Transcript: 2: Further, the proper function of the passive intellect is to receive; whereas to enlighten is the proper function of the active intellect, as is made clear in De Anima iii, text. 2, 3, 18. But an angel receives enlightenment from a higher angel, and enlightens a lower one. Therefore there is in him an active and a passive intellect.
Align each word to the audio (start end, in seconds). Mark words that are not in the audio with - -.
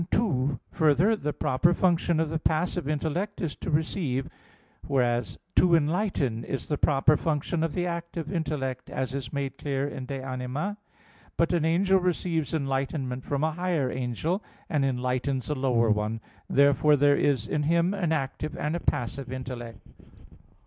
2: 0.09 0.59
Further, 0.71 1.15
the 1.15 1.31
proper 1.31 1.75
function 1.75 2.19
of 2.19 2.29
the 2.29 2.39
passive 2.39 2.89
intellect 2.89 3.39
is 3.39 3.55
to 3.57 3.69
receive; 3.69 4.27
whereas 4.87 5.37
to 5.53 5.75
enlighten 5.75 6.43
is 6.43 6.67
the 6.69 6.77
proper 6.79 7.15
function 7.15 7.61
of 7.61 7.73
the 7.73 7.85
active 7.85 8.33
intellect, 8.33 8.89
as 8.89 9.13
is 9.13 9.31
made 9.31 9.59
clear 9.59 9.87
in 9.87 10.07
De 10.07 10.19
Anima 10.19 10.69
iii, 10.69 10.75
text. 10.75 10.79
2, 10.81 10.83
3, 10.89 10.89
18. 11.01 11.33
But 11.37 11.53
an 11.53 11.65
angel 11.65 11.99
receives 11.99 12.53
enlightenment 12.55 13.23
from 13.23 13.43
a 13.43 13.51
higher 13.51 13.91
angel, 13.91 14.41
and 14.71 14.83
enlightens 14.83 15.51
a 15.51 15.53
lower 15.53 15.91
one. 15.91 16.19
Therefore 16.49 16.95
there 16.95 17.15
is 17.15 17.47
in 17.47 17.61
him 17.61 17.93
an 17.93 18.11
active 18.11 18.57
and 18.57 18.75
a 18.75 18.79
passive 18.79 19.31
intellect. 19.31 19.81